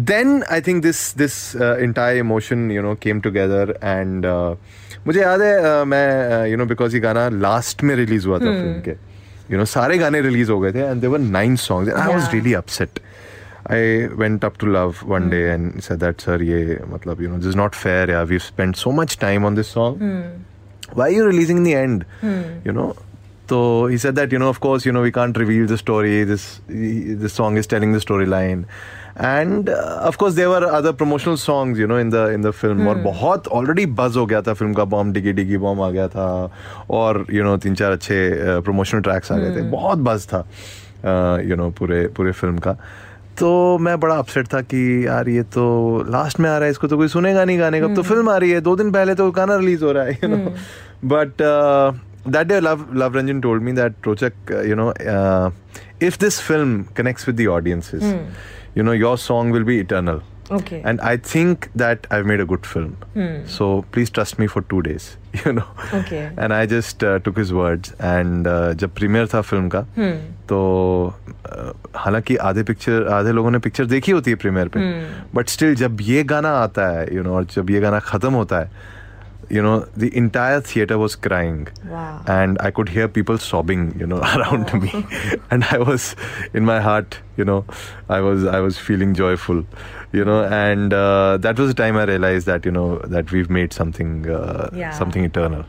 [0.08, 4.58] then I think this this uh, entire emotion you know came together uh,
[5.08, 8.52] मुझे याद है uh, मैं यू नो बिकॉज़ ये गाना लास्ट में रिलीज़ हुआ था
[8.52, 8.96] फ़िल्म के।
[9.52, 12.54] यू नो सारे गाने रिलीज़ हो गए थे and there were nine songs I was really
[12.54, 13.00] upset
[13.71, 17.37] I went up to Luv one day and said that sir ये मतलब you know
[17.37, 20.45] this is not fair यार we spend so much time on this song
[20.95, 22.05] why are you releasing in the end
[22.65, 22.85] you know
[23.51, 26.13] so he said that you know of course you know we can't reveal the story
[26.25, 28.65] this this song is telling the storyline
[29.17, 32.53] and uh, of course there were other promotional songs you know in the in the
[32.53, 35.91] film और बहुत already buzz हो गया था film का bomb डिगी डिगी bomb आ
[35.91, 36.29] गया था
[36.91, 40.45] और you know तीन चार अच्छे promotional tracks आ गए थे बहुत buzz था
[41.49, 42.77] यू नो पूरे पूरे फिल्म का
[43.42, 45.64] तो मैं बड़ा अपसेट था कि यार ये तो
[46.10, 48.30] लास्ट में आ रहा है इसको तो कोई सुनेगा नहीं गाने का। तो हम्म। फ़िल्म
[48.30, 50.38] आ रही है दो दिन पहले तो गाना रिलीज़ हो रहा है you know
[51.08, 51.42] but
[52.28, 54.92] that day Luv Luv Ranjan told me that Rochak you know
[56.08, 58.04] if this film connects with the audiences
[58.78, 60.22] you know your song will be eternal
[60.56, 63.36] okay and i think that i've made a good film Hmm.
[63.56, 65.08] so please trust me for two days
[65.46, 65.68] you know
[66.00, 66.22] Okay.
[66.46, 69.82] and i just uh, took his words and uh, जब premiere था film का
[70.52, 70.60] तो
[71.46, 71.74] uh,
[72.06, 74.80] हालाँकि आधे picture आधे लोगों ने picture देखी होती है प्रीमियर पे
[75.36, 78.34] बट स्टिल जब ये गाना आता है यू you नो और जब ये गाना खत्म
[78.34, 79.00] होता है
[79.55, 81.59] you know the entire theater was crying
[81.91, 82.23] Wow.
[82.37, 84.91] and i could hear people sobbing you know around me
[85.57, 86.07] and i was
[86.61, 87.59] in my heart you know
[88.17, 89.63] i was i was feeling joyful
[90.21, 93.55] you know and uh, that was the time i realized that you know that we've
[93.61, 94.99] made something uh, Yeah.
[95.05, 95.65] something eternal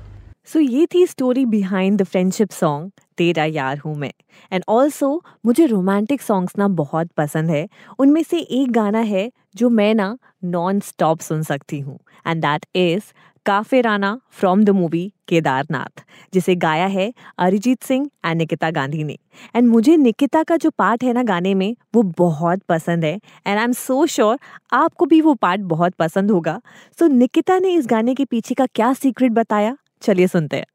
[0.51, 4.11] so ये थी story behind the friendship song Tera Yaar Hoon Main
[4.51, 5.09] and also
[5.45, 7.67] मुझे romantic songs ना बहुत पसंद है
[7.99, 9.29] उनमें से एक गाना है
[9.61, 10.07] जो मैं ना
[10.53, 13.11] नॉन स्टॉप सुन सकती हूँ and that is
[13.46, 16.02] Qaafirana from the movie Kedarnath
[16.34, 19.18] जिसे गाया है अरिजीत सिंह एंड निकिता गांधी ने।
[19.56, 23.14] एंड मुझे निकिता का जो पार्ट है ना गाने में वो बहुत पसंद है।
[23.46, 24.38] And I am so sure
[24.72, 26.60] आपको भी वो पार्ट बहुत पसंद होगा।
[26.98, 29.76] सो so, निकिता ने इस गाने के पीछे का क्या सीक्रेट बताया?
[30.02, 30.66] चलिए सुनते हैं।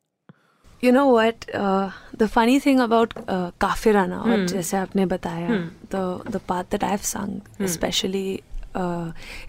[0.83, 1.45] You know what
[2.15, 3.13] the funny thing about
[3.61, 5.57] Qaafirana और जैसे आपने बताया
[5.93, 8.39] the the part that I have sung specially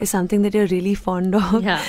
[0.01, 1.63] is something that you're really fond of.
[1.63, 1.81] Yeah.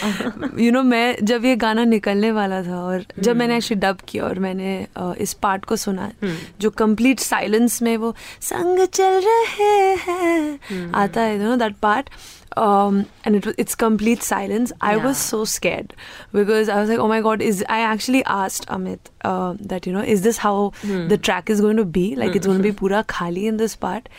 [0.57, 3.23] you know मैं जब ये गाना निकलने वाला था और hmm.
[3.23, 6.35] जब मैंने एक्चुअली डब किया और मैंने uh, इस पार्ट को सुना hmm.
[6.61, 8.15] जो कंप्लीट साइलेंस में वो
[8.49, 10.95] संग चल रहे हैं hmm.
[10.95, 12.09] आता है you know that part
[12.57, 14.71] um, and it was it's complete silence.
[14.81, 15.03] I Yeah.
[15.03, 15.93] was so scared
[16.31, 19.93] because I was like, oh my god, is I actually asked Amit uh, that you
[19.93, 21.07] know is this how hmm.
[21.13, 22.15] the track is going to be?
[22.15, 24.09] Like it's going to be pura khali in this part,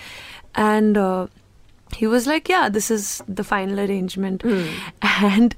[0.54, 0.96] and.
[0.96, 1.26] Uh,
[1.98, 3.06] he was like yeah this is
[3.40, 4.44] the final arrangement
[5.30, 5.54] and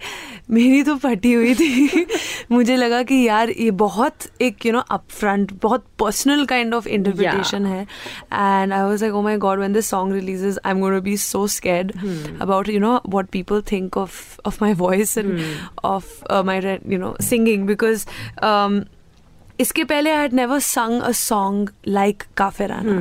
[0.51, 2.05] मेरी तो फटी हुई थी
[2.53, 7.67] मुझे लगा कि यार ये बहुत एक यू नो अपफ्रंट बहुत पर्सनल काइंड ऑफ़ इंटरप्रिटेशन
[7.67, 7.87] है
[8.43, 11.17] and I was like oh my god when this song releases I'm going to be
[11.27, 11.95] so scared
[12.47, 14.19] about you know what people think of
[14.51, 15.39] of my voice and
[15.93, 18.05] of uh, my re- you know singing because
[18.51, 18.83] um,
[19.63, 22.23] इसके पहले I had never sung a song like
[22.67, 23.01] Qaafirana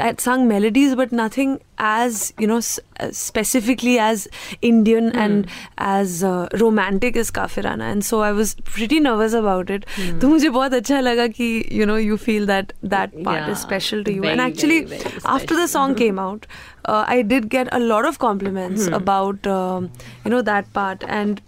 [0.00, 4.28] had sung melodies but nothing as you know specifically as
[4.62, 5.46] Indian and
[5.82, 6.20] as
[6.54, 9.86] romantic is Qaafirana and so I was pretty nervous about it
[10.20, 14.04] तो मुझे बहुत अच्छा लगा कि you know you feel that that part is special
[14.04, 14.80] to you and actually
[15.26, 16.46] after the song came out
[16.88, 21.40] I did get a lot of compliments about you know that part and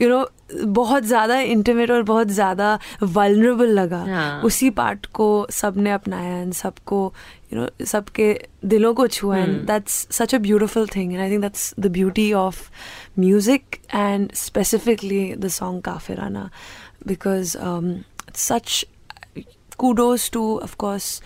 [0.01, 0.25] you know
[0.65, 4.41] बहुत ज़्यादा intimate और बहुत ज़्यादा vulnerable लगा। हाँ.
[4.41, 7.13] उसी part को सबने अपनाया एंड सबको
[7.53, 11.41] यू नो सबके दिलों को छुआ and that's such a beautiful thing and I think
[11.41, 12.69] that's the beauty of
[13.19, 13.63] music
[13.95, 16.49] and specifically the song Qaafirana
[17.07, 17.57] because
[18.35, 18.85] such
[19.79, 21.21] kudos to, of course,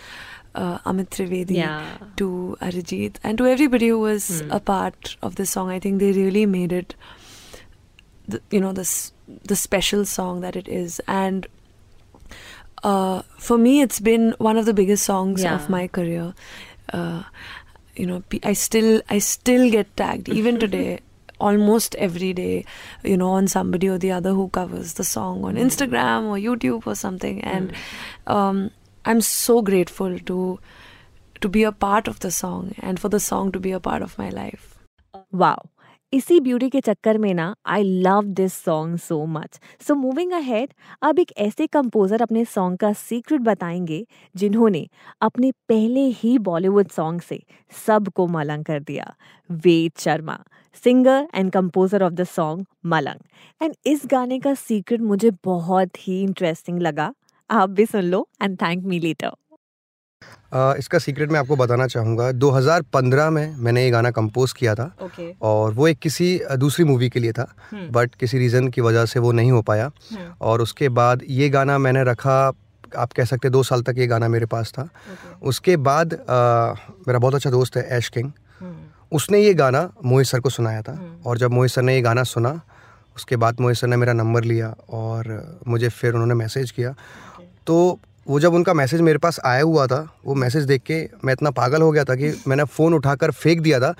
[0.54, 1.96] uh, Amit Trivedi, Yeah.
[2.16, 5.70] to Arijit, and to everybody who was a part of the song.
[5.70, 6.94] I think they really made it,
[8.28, 9.12] the, you know, this
[9.44, 11.00] the special song that it is.
[11.08, 11.46] And
[12.82, 15.54] uh, for me, it's been one of the biggest songs Yeah.
[15.54, 16.34] of my career.
[16.92, 17.22] Uh,
[17.96, 21.00] you know, I still I still get tagged even today.
[21.40, 22.64] Almost every day,
[23.02, 26.86] you know, on somebody or the other who covers the song on Instagram or YouTube
[26.86, 27.72] or something, and
[28.28, 28.70] um,
[29.08, 30.58] I'm so grateful to
[31.42, 34.02] to be a part of the song and for the song to be a part
[34.02, 34.62] of my life.
[35.34, 35.56] Wow
[36.12, 40.72] इसी beauty के चक्कर में ना I love this song so much so moving ahead
[41.02, 44.88] अब एक ऐसे composer अपने song का सीक्रेट बताएँगे, जिन्होंने
[45.20, 47.42] अपने पहले ही बॉलीवुड सॉन्ग से
[47.86, 49.14] सबको मलंग कर दिया.
[49.50, 50.44] Ved Sharma
[50.84, 53.20] singer and composer of the song Malang.
[53.62, 57.14] And इस गाने का सीक्रेट मुझे बहुत ही इंटरेस्टिंग लगा.
[57.54, 59.30] आप भी सुन लो एंड थैंक मी लेटर
[60.54, 64.84] आ, इसका सीक्रेट मैं आपको बताना चाहूँगा। 2015 में मैंने ये गाना कंपोज किया था
[65.02, 69.04] ओके और वो एक किसी दूसरी मूवी के लिए था बट किसी रीज़न की वजह
[69.06, 69.90] से वो नहीं हो पाया।
[70.40, 72.36] और उसके बाद ये गाना मैंने रखा
[72.98, 75.42] आप कह सकते दो साल तक ये गाना मेरे पास था। Okay.
[75.48, 76.74] उसके बाद अ,
[77.08, 78.30] मेरा बहुत अच्छा दोस्त है ऐश किंग
[79.12, 82.22] उसने ये गाना मोहित सर को सुनाया था और जब मोहित सर ने ये गाना
[82.22, 82.60] सुना
[83.16, 85.26] उसके बाद मोहित सर ने मेरा नंबर लिया और
[85.68, 86.94] मुझे फिर उन्होंने मैसेज किया
[87.66, 87.98] तो
[88.28, 91.50] वो जब उनका मैसेज मेरे पास आया हुआ था वो मैसेज देख के मैं इतना
[91.50, 93.94] पागल हो गया था कि मैंने फ़ोन उठाकर फेंक दिया था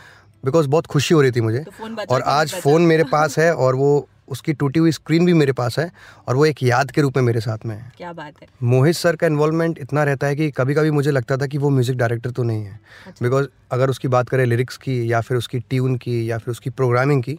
[0.44, 3.74] बिकॉज़ बहुत खुशी हो रही थी मुझे। तो और आज फ़ोन मेरे पास है और
[3.74, 5.90] वो उसकी टूटी हुई स्क्रीन भी मेरे पास है
[6.28, 8.94] और वो एक याद के रूप में मेरे साथ में है। क्या बात है। मोहित
[8.94, 11.96] सर का इन्वॉल्वमेंट इतना रहता है कि कभी कभी मुझे लगता था कि वो म्यूज़िक
[11.96, 12.80] डायरेक्टर तो नहीं है।
[13.22, 16.70] बिकॉज़ अगर उसकी बात करें लिरिक्स की या फिर उसकी ट्यून की या फिर उसकी
[16.70, 17.38] प्रोग्रामिंग की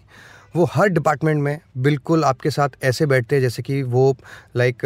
[0.55, 4.15] वो हर डिपार्टमेंट में बिल्कुल आपके साथ ऐसे बैठते हैं जैसे कि वो
[4.55, 4.85] लाइक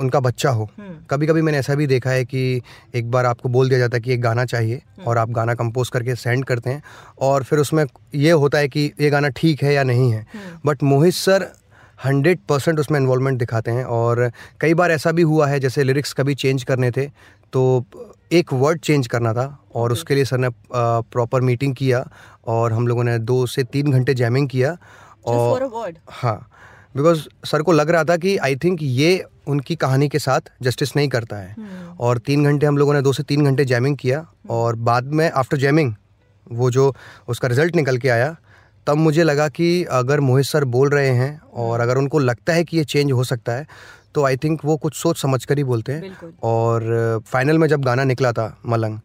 [0.00, 0.68] उनका बच्चा हो।
[1.10, 2.62] कभी कभी मैंने ऐसा भी देखा है कि
[2.94, 5.88] एक बार आपको बोल दिया जाता है कि एक गाना चाहिए और आप गाना कंपोज
[5.88, 6.82] करके सेंड करते हैं
[7.20, 10.26] और फिर उसमें ये होता है कि ये गाना ठीक है या नहीं है।
[10.66, 11.48] But Mohit sir
[12.04, 16.12] hundred percent उसमें इन्वॉलमेंट दिखाते हैं और कई बार ऐसा भी हुआ है जैसे लिरिक्स
[16.12, 17.06] कभी चेंज करने थे
[17.52, 17.84] तो
[18.32, 20.48] एक वर्ड चेंज करना था और उसके लिए सर ने
[21.12, 22.10] प्रॉपर मीटिंग किया
[22.46, 24.76] और हम लोगों ने दो से तीन घंटे जैमिंग किया
[25.26, 25.62] और
[26.08, 26.50] हाँ
[26.96, 30.96] बिकॉज़ सर को लग रहा था कि आई थिंक ये उनकी कहानी के साथ जस्टिस
[30.96, 31.56] नहीं करता है।
[32.00, 35.30] और तीन घंटे हम लोगों ने दो से तीन घंटे जैमिंग किया और बाद में
[35.30, 35.94] आफ्टर जैमिंग
[36.52, 36.94] वो जो
[37.28, 38.36] उसका रिज़ल्ट निकल के आया
[38.86, 42.64] तब मुझे लगा कि अगर मोहित सर बोल रहे हैं और अगर उनको लगता है
[42.64, 43.66] कि ये चेंज हो सकता है
[44.14, 47.84] तो आई थिंक वो कुछ सोच समझ कर ही बोलते हैं। और फाइनल में जब
[47.84, 48.98] गाना निकला था मलंग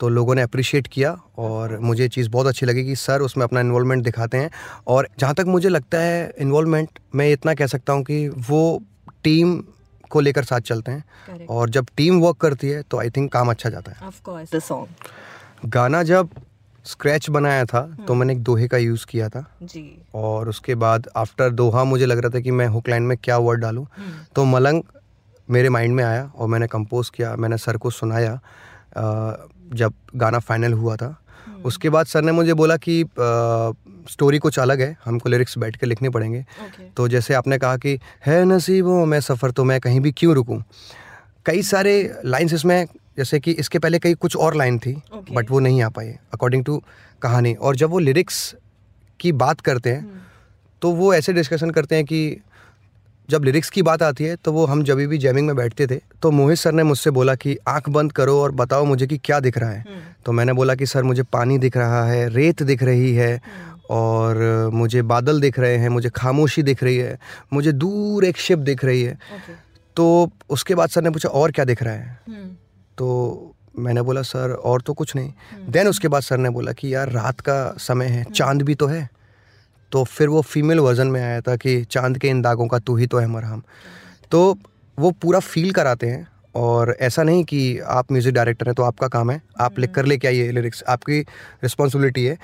[0.00, 3.44] तो लोगों ने अप्रिशिएट किया और मुझे ये चीज़ बहुत अच्छी लगी कि सर उसमें
[3.44, 4.50] अपना इन्वॉल्वमेंट दिखाते हैं।
[4.86, 8.60] और जहाँ तक मुझे लगता है इन्वॉल्वमेंट मैं इतना कह सकता हूँ कि वो
[9.24, 9.56] टीम
[10.10, 13.50] को लेकर साथ चलते हैं। और जब टीम वर्क करती है तो आई थिंक काम
[13.50, 16.30] अच्छा जाता है। ऑफ़ कोर्स द सॉन्ग गाना जब
[16.84, 19.82] स्क्रैच बनाया था तो मैंने एक दोहे का यूज़ किया था। जी।
[20.14, 23.38] और उसके बाद आफ्टर दोहा मुझे लग रहा था कि मैं हुक लाइन में क्या
[23.38, 23.84] वर्ड डालूं
[24.34, 24.82] तो मलंग
[25.48, 28.38] मेरे माइंड में आया और मैंने कंपोज किया मैंने सर को सुनाया
[29.74, 31.14] जब गाना फाइनल हुआ था।
[31.64, 33.04] उसके बाद सर ने मुझे बोला कि
[34.10, 36.96] स्टोरी कुछ अलग है हमको लिरिक्स बैठ के लिखने पड़ेंगे। Okay.
[36.96, 40.60] तो जैसे आपने कहा कि है नसीबों में सफ़र तो मैं कहीं भी क्यों रुकूं?
[41.46, 42.86] कई सारे लाइन्स इसमें
[43.18, 45.34] जैसे कि इसके पहले कई कुछ और लाइन थी okay.
[45.34, 46.82] बट वो नहीं आ पाई अकॉर्डिंग टू
[47.22, 48.54] कहानी और जब वो लिरिक्स
[49.20, 50.26] की बात करते हैं hmm.
[50.82, 52.20] तो वो ऐसे डिस्कशन करते हैं कि
[53.28, 56.00] जब लिरिक्स की बात आती है तो वो हम जब भी जैमिंग में बैठते थे
[56.22, 59.40] तो मोहित सर ने मुझसे बोला कि आँख बंद करो और बताओ मुझे कि क्या
[59.40, 62.62] दिख रहा है हम्म। तो मैंने बोला कि सर मुझे पानी दिख रहा है रेत
[62.62, 67.18] दिख रही है हम्म। और मुझे बादल दिख रहे हैं मुझे खामोशी दिख रही है
[67.52, 69.18] मुझे दूर एक शिप दिख रही है
[69.96, 70.08] तो
[70.50, 72.48] उसके बाद सर ने पूछा और क्या दिख रहा है हम्म।
[72.98, 75.32] तो मैंने बोला सर और तो कुछ नहीं.
[75.68, 78.86] देन उसके बाद सर ने बोला कि यार रात का समय है चाँद भी तो
[78.86, 79.08] है।
[79.92, 82.96] तो फिर वो फीमेल वर्जन में आया था कि चाँद के इन दागों का तू
[82.96, 83.62] ही तो है मरहम.
[84.30, 84.58] तो
[84.98, 89.08] वो पूरा फील कराते हैं और ऐसा नहीं कि आप म्यूज़िक डायरेक्टर हैं तो आपका
[89.08, 91.20] काम है आप लिख कर लेके आइए लिरिक्स आपकी
[91.62, 92.38] रिस्पॉन्सिबिलिटी है।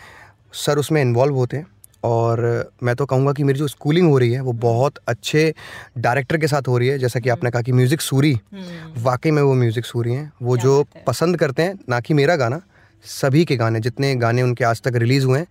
[0.55, 1.67] सर उसमें इन्वॉल्व होते हैं।
[2.05, 2.41] और
[2.83, 5.53] मैं तो कहूँगा कि मेरी जो स्कूलिंग हो रही है वो बहुत अच्छे
[5.99, 9.31] डायरेक्टर के साथ हो रही है। जैसा कि आपने कहा कि म्यूज़िक सूरी हम्म। वाकई
[9.31, 12.61] में वो म्यूज़िक सूरी हैं। वो जो पसंद करते हैं ना कि मेरा गाना
[13.05, 15.47] सभी के गाने जितने गाने उनके आज तक रिलीज़ हुए हैं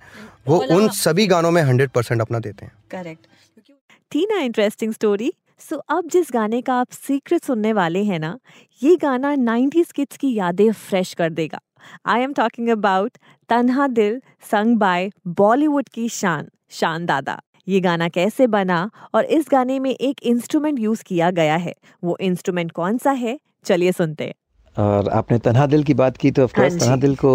[0.47, 3.27] वो उन सभी गानों में हंड्रेड परसेंट अपना देते हैं। करेक्ट
[4.11, 8.37] थी ना इंटरेस्टिंग स्टोरी सो अब जिस गाने का आप सीक्रेट सुनने वाले हैं ना
[8.81, 11.59] ये गाना 90s किड्स की यादें फ्रेश कर देगा।
[12.05, 13.17] आई एम टॉकिंग अबाउट
[13.49, 19.45] तन्हा दिल संग बाय बॉलीवुड की शान शान दादा। ये गाना कैसे बना और इस
[19.51, 23.37] गाने में एक इंस्ट्रूमेंट यूज़ किया गया है। वो इंस्ट्रूमेंट कौन सा है?
[23.65, 24.33] चलिए सुनते हैं।
[24.77, 27.31] और आपने तनहा दिल की बात की तो ऑफ़ कोर्स तनहा दिल को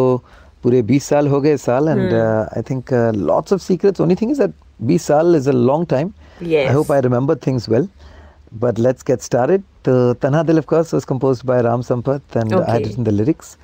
[0.62, 4.42] पूरे 20 साल हो गए साल and I think lots of secrets only thing is
[4.42, 4.54] that
[4.88, 7.88] 20 साल is a long time I hope I remember things well
[8.52, 9.62] but let's get started.
[9.84, 13.56] तो Tanha Dil of course was composed by Ram Sampath and I did the lyrics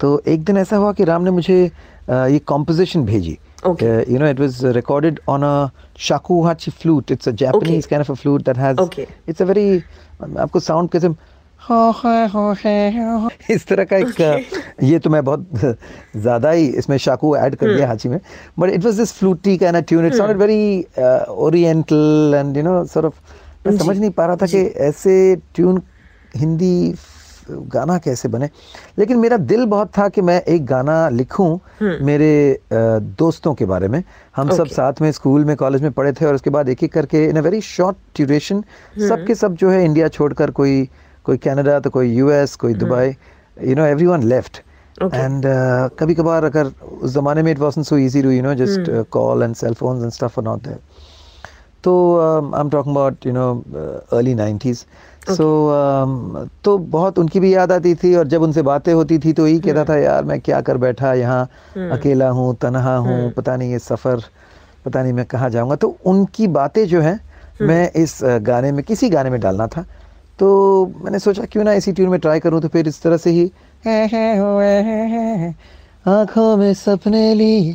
[0.00, 3.94] तो एक दिन ऐसा हुआ कि राम ने मुझे uh, ये कॉम्पोजिशन भेजी। Okay.
[4.08, 7.10] You know it was recorded on a shakuhachi flute.
[7.10, 7.90] It's a japanese okay.
[7.90, 9.06] kind of a flute that has okay.
[9.26, 9.64] it's a very
[10.22, 11.08] आपको साउंड कैसे
[13.50, 14.20] इस तरह का एक
[14.82, 15.48] ये तो मैं बहुत
[16.16, 18.18] ज़्यादा ही इसमें शाकू ऐड कर दिया हाची में।
[18.58, 20.86] But it was this fluty kind of tune it sounded very
[21.46, 23.20] oriental and you know sort of
[23.66, 25.14] मैं समझ नहीं पा रहा था कि ऐसे
[25.54, 25.82] ट्यून
[26.36, 26.94] हिंदी
[27.50, 28.48] गाना कैसे बने।
[28.98, 31.58] लेकिन मेरा दिल बहुत था कि मैं एक गाना लिखूं
[32.06, 34.02] मेरे दोस्तों के बारे में।
[34.36, 36.92] हम सब साथ में स्कूल में कॉलेज में पढ़े थे और उसके बाद एक एक
[36.92, 38.62] करके in a very short duration
[39.08, 40.88] सब के सब जो है इंडिया छोड़कर कोई
[41.24, 43.16] कोई कनाडा तो कोई यूएस कोई Dubai
[43.68, 44.62] you know everyone left
[45.02, 45.42] and
[45.98, 49.42] कभी कभार अगर उस जमाने में it wasn't so easy to you know just call
[49.42, 50.78] and cell phone and stuff not there
[51.84, 52.20] तो
[52.54, 53.64] I am talking about you know
[54.12, 54.86] early 90s
[55.28, 55.46] so
[56.64, 59.60] तो बहुत उनकी भी याद आती थी और जब उनसे बातें होती थी तो यही
[59.60, 59.90] कहता hmm.
[59.90, 61.98] था यार मैं क्या कर बैठा यहाँ hmm.
[61.98, 63.36] अकेला हूँ तनहा हूँ hmm.
[63.36, 64.22] पता नहीं ये सफ़र
[64.84, 67.20] पता नहीं मैं कहाँ जाऊँगा। तो उनकी बातें जो हैं
[67.62, 69.84] मैं इस uh, गाने में किसी गाने में डालना था।
[70.38, 70.48] तो
[71.04, 72.60] मैंने सोचा क्यों ना इसी ट्यून में ट्राई करूँ?
[72.60, 73.52] तो फिर इस तरह से ही
[76.08, 77.72] आँखों में सपने लिए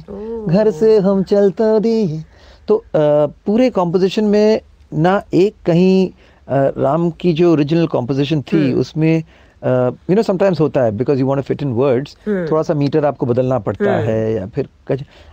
[0.48, 2.24] घर से हम चलता दिए
[2.68, 4.62] तो पूरे कॉम्पोजिशन में
[4.98, 6.10] ना एक कहीं
[6.78, 11.28] राम की जो ओरिजिनल कॉम्पोजिशन थी हम्म। उसमें यू नो समटाइम्स होता है because you
[11.28, 14.70] want to fit in words थोड़ा सा मीटर आपको बदलना पड़ता हम्म। है या फिर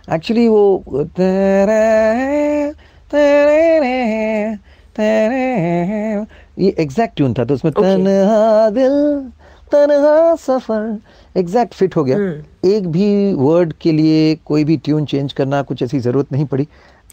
[0.09, 2.71] एक्चुअली वो तेरे
[3.11, 4.55] तेरे
[4.95, 5.41] तेरे
[6.57, 7.83] ये एग्जैक्ट ट्यून था तो उसमें okay.
[7.83, 8.95] तनहा दिल
[9.71, 10.97] तनहा सफ़र
[11.35, 12.65] एग्जैक्ट फिट हो गया hmm.
[12.65, 16.67] एक भी वर्ड के लिए कोई भी ट्यून चेंज करना कुछ ऐसी ज़रूरत नहीं पड़ी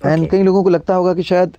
[0.06, 1.56] एंड कई लोगों को लगता होगा कि शायद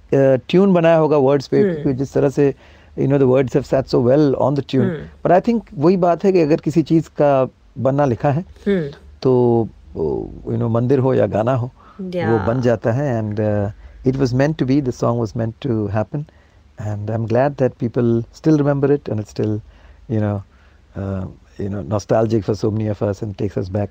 [0.50, 1.74] ट्यून बनाया होगा वर्ड्स पे hmm.
[1.74, 2.54] क्योंकि जिस तरह से
[3.00, 4.90] you know the words have sat so well on the tune
[5.24, 7.48] पर आई थिंक वही बात है कि अगर किसी चीज़ का
[7.78, 8.96] बनना लिखा है hmm.
[9.24, 11.72] तो यू नो मंदिर हो या गाना हो
[12.02, 13.40] वो बन जाता है। And
[14.08, 16.26] it was meant to be the song was meant to happen
[16.82, 19.60] and I am glad that people still remember it and still
[20.12, 20.36] you know
[21.62, 23.90] you know nostalgic for so many of us and takes us back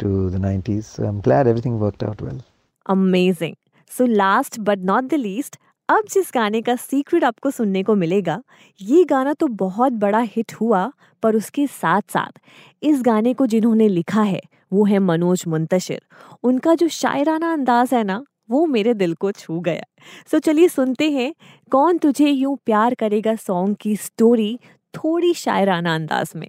[0.00, 2.40] to the 90s I am glad everything worked out well
[2.86, 3.56] amazing.
[3.90, 5.56] So last but not the least
[5.88, 8.42] अब जिस गाने का secret आपको सुनने को मिलेगा
[8.80, 12.40] ये गाना तो बहुत बड़ा हिट हुआ पर उसके साथ साथ
[12.82, 14.40] इस गाने को जिन्होंने लिखा है
[14.72, 16.00] वो है मनोज मुंतशिर।
[16.42, 19.82] उनका जो शायराना अंदाज है ना वो मेरे दिल को छू गया।
[20.30, 21.34] सो so, चलिए सुनते हैं
[21.70, 24.58] कौन तुझे यूँ प्यार करेगा सॉन्ग की स्टोरी
[24.94, 26.48] थोड़ी शायराना अंदाज में।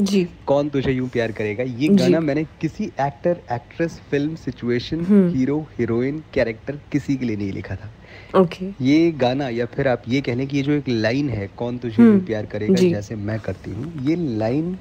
[0.00, 1.62] जी। कौन तुझे यूँ प्यार करेगा?
[1.62, 7.52] ये गाना मैंने किसी actor actress film situation hero heroine character किसी के लिए नहीं
[7.52, 7.90] लिखा था।
[8.34, 8.82] Okay okay.
[8.82, 12.02] ये गाना या फिर आप ये कहने की ये जो एक लाइन है कौन तुझे
[12.02, 14.76] यूँ हम्म। प्यार करेगा जैसे मैं करती हूँ ये लाइन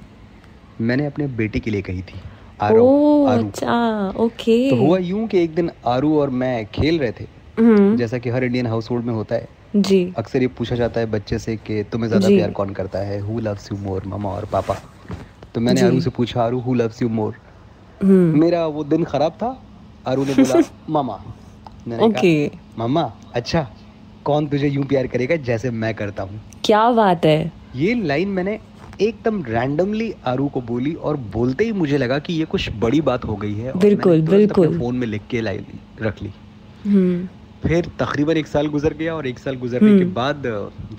[0.82, 2.19] मैंने अपने बेटे के लिए कही थी
[2.62, 2.86] आरू
[3.25, 7.26] आरू अच्छा ओके तो हुआ यूँ कि एक दिन आरू और मैं खेल रहे थे।
[7.59, 10.99] हम्म। जैसा कि हर इंडियन हाउस होल्ड में होता है। जी। अक्सर ये पूछा जाता
[10.99, 13.20] है बच्चे से कि तुम्हें ज़्यादा प्यार कौन करता है?
[13.20, 14.76] हु लव्स यू मोर मामा और पापा
[15.56, 17.36] तो मैंने। आरू से पूछा Aru who loves you more
[18.04, 19.58] मेरा वो दिन खराब था।
[20.08, 21.18] आरू ने बोला मामा।
[21.88, 23.68] मैंने ओके। कहा मामा अच्छा
[24.26, 26.39] कौन तुझे यूँ प्यार करेगा जैसे मैं करता हूँ?
[26.66, 28.60] क्या बात है। ये लाइन मैंने
[29.02, 33.26] एकदम रैंडमली आरू को बोली और बोलते ही मुझे लगा कि ये कुछ बड़ी बात
[33.26, 35.66] हो गई है बिल्कुल, बिल्कुल। फ़ोन में लिख के लाइन
[36.02, 36.32] रख ली।
[36.86, 37.28] हम्म।
[37.68, 40.43] फिर तकरीबन एक साल गुजर गया और एक साल गुजरने के हम्म। बाद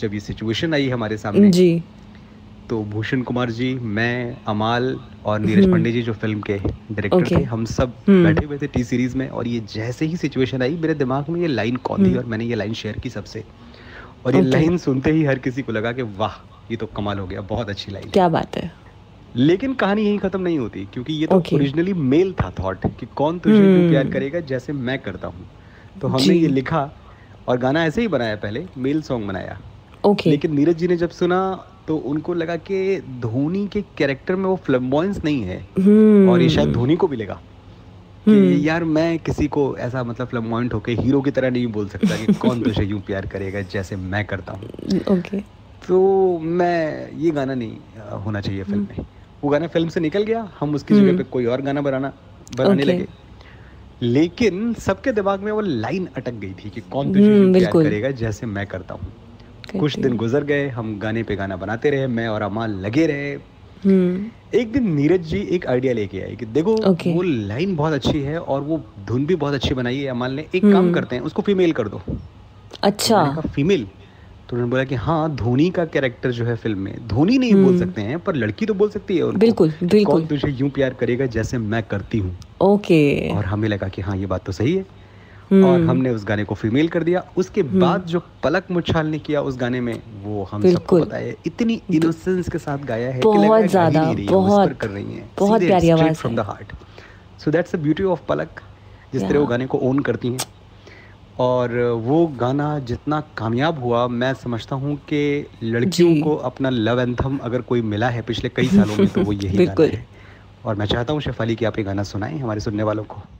[0.01, 1.83] जब ये सिचुएशन आई हमारे सामने जी।
[2.71, 4.85] तो भूषण कुमार जी मैं अमाल
[5.25, 7.37] और नीरज हम्म। पांडे जी जो फ़िल्म के डायरेक्टर Okay.
[7.37, 10.63] थे हम सब हम्म। बैठे हुए थे टी सीरीज़ में और ये जैसे ही सिचुएशन
[10.63, 13.11] आई मेरे दिमाग में ये लाइन कौन थी हम्म। और मैंने ये लाइन शेयर की
[13.11, 13.45] सबसे
[14.27, 14.53] और ये Okay.
[14.53, 16.37] लाइन सुनते ही हर किसी को लगा कि वाह
[16.71, 18.71] ये तो कमाल हो गया बहुत अच्छी लाइन क्या बात है
[19.37, 22.05] लेकिन कहानी यही खत्म नहीं होती क्योंकि ये तो ओरिजिनली Okay.
[22.05, 25.47] मेल था थॉट कि कौन तुझे हम्म। यूँ प्यार करेगा जैसे मैं करता हूँ
[26.01, 26.89] तो हमने ये लिखा
[27.49, 29.59] और गाना ऐसे ही बनाया पहले मेल सॉन्ग बनाया
[30.05, 31.41] ओके लेकिन नीरज जी ने जब सुना
[31.91, 36.49] तो उनको लगा कि धोनी के कैरेक्टर में वो फ्लम्बॉयंस नहीं है। हम्म। और ये
[36.49, 37.35] शायद धोनी को भी लगा।
[38.25, 41.89] कि हम्म। यार मैं किसी को ऐसा मतलब फ्लम्बॉयंट होके हीरो की तरह नहीं बोल
[41.89, 44.69] सकता कि कौन तुझे यूँ प्यार करेगा जैसे मैं करता हूँ।
[45.19, 45.41] ओके।
[45.89, 47.77] तो मैं ये गाना नहीं
[48.25, 49.07] होना चाहिए फ़िल्म में।
[49.45, 52.13] वो गाना फ़िल्म से निकल गया हम उसकी हम्म। जगह पे कोई और गाना बनाना
[52.57, 52.95] बनाने Okay.
[52.95, 53.07] लगे।
[54.03, 58.11] लेकिन सबके दिमाग में वो लाइन अटक गई थी कि कौन तुझे हम्म, प्यार करेगा
[58.11, 59.13] जैसे मैं करता हूँ।
[59.75, 63.33] कुछ दिन गुजर गए हम गाने पे गाना बनाते रहे मैं और अमाल लगे रहे
[63.85, 67.15] हम्म एक दिन नीरज जी एक आइडिया लेके आए कि देखो Okay.
[67.15, 70.47] वो लाइन बहुत अच्छी है और वो धुन भी बहुत अच्छी बनाई है अमाल ने
[70.55, 72.01] एक हम्म। काम करते हैं उसको फीमेल कर दो
[72.83, 73.87] अच्छा फीमेल
[74.49, 77.65] तो उन्होंने बोला कि हाँ धोनी का कैरेक्टर जो है फ़िल्म में धोनी नहीं बोल
[77.65, 80.95] हम्म। सकते हैं पर लड़की तो बोल सकती है बिल्कुल, बिल्कुल। कौन तुझे यूँ प्यार
[80.95, 84.75] करेगा जैसे मैं करती हूँ ओके और हमें लगा कि हाँ ये बात तो सही
[84.75, 85.00] है हम्म।
[85.53, 89.41] और हमने उस गाने को फीमेल कर दिया। उसके बाद जो पलक मुच्छाल ने किया
[89.41, 94.01] उस गाने में वो हम सबको है इतनी इनोसेंस के साथ गाया है बहुत ज़्यादा,
[94.31, 96.73] बहुत- कर रही हैं। बहुत प्यारी आवाज़ from the heart
[97.45, 98.49] so that's the beauty of Palak
[99.13, 100.39] जिस तरह वो गाने को ओन करती हैं।
[101.39, 107.39] और वो गाना जितना कामयाब हुआ मैं समझता हूँ कि लड़कियों को अपना लव एंथम
[107.43, 110.07] अगर कोई मिला है पिछले कई सालों में तो वो यही गाना है।
[110.65, 113.40] और मैं चाहता हूँ शेफाली कि आप ये गाना सुनाएँ हमारे सुनने वालों को।